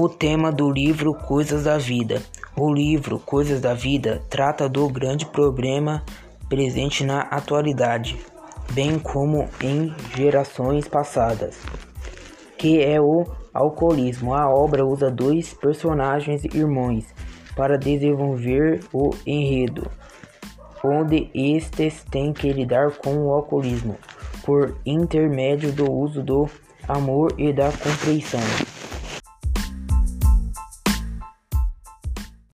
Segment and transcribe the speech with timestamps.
[0.00, 2.22] O tema do livro Coisas da Vida.
[2.56, 6.04] O livro Coisas da Vida trata do grande problema
[6.48, 8.16] presente na atualidade,
[8.70, 11.58] bem como em gerações passadas,
[12.56, 14.34] que é o alcoolismo.
[14.34, 17.04] A obra usa dois personagens irmãos
[17.56, 19.90] para desenvolver o enredo,
[20.84, 23.96] onde estes têm que lidar com o alcoolismo
[24.44, 26.48] por intermédio do uso do
[26.86, 28.77] amor e da compreensão.